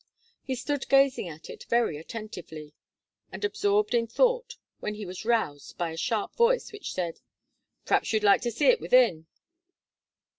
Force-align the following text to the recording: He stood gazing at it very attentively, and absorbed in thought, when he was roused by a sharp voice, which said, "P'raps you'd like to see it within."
He 0.41 0.55
stood 0.55 0.89
gazing 0.89 1.29
at 1.29 1.47
it 1.47 1.65
very 1.65 1.95
attentively, 1.95 2.73
and 3.31 3.45
absorbed 3.45 3.93
in 3.93 4.07
thought, 4.07 4.55
when 4.79 4.95
he 4.95 5.05
was 5.05 5.25
roused 5.25 5.77
by 5.77 5.91
a 5.91 5.95
sharp 5.95 6.33
voice, 6.35 6.71
which 6.71 6.91
said, 6.91 7.19
"P'raps 7.85 8.11
you'd 8.11 8.23
like 8.23 8.41
to 8.41 8.49
see 8.51 8.65
it 8.65 8.81
within." 8.81 9.27